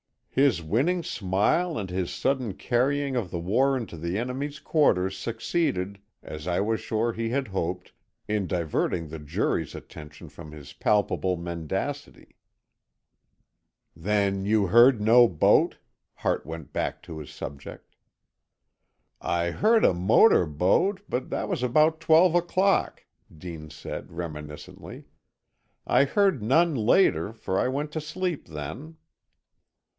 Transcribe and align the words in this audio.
His 0.31 0.63
winning 0.63 1.03
smile 1.03 1.77
and 1.77 1.89
his 1.89 2.09
sudden 2.11 2.53
carrying 2.53 3.15
of 3.15 3.29
the 3.31 3.37
war 3.39 3.77
into 3.77 3.97
the 3.97 4.17
enemy's 4.17 4.59
quarters 4.59 5.15
succeeded, 5.15 5.99
as 6.23 6.47
I 6.47 6.59
was 6.61 6.79
sure 6.79 7.11
he 7.13 7.29
had 7.29 7.49
hoped, 7.49 7.91
in 8.29 8.47
diverting 8.47 9.09
the 9.09 9.19
jury's 9.19 9.75
attention 9.75 10.29
from 10.29 10.53
his 10.53 10.73
palpable 10.73 11.35
mendacity. 11.35 12.37
"Then 13.95 14.43
you 14.45 14.67
heard 14.67 15.01
no 15.01 15.27
boat?" 15.27 15.77
Hart 16.15 16.45
went 16.47 16.71
back 16.73 17.03
to 17.03 17.19
his 17.19 17.29
subject. 17.29 17.95
"I 19.19 19.51
heard 19.51 19.83
a 19.83 19.93
motor 19.93 20.47
boat, 20.47 21.01
but 21.09 21.29
that 21.29 21.49
was 21.49 21.61
about 21.61 21.99
twelve 21.99 22.33
o'clock," 22.33 23.05
Dean 23.37 23.69
said, 23.69 24.11
reminiscently. 24.13 25.03
"I 25.85 26.05
heard 26.05 26.41
none 26.41 26.73
later, 26.73 27.33
for 27.33 27.59
I 27.59 27.67
went 27.67 27.91
to 27.91 28.01
sleep 28.01 28.47
then." 28.47 28.95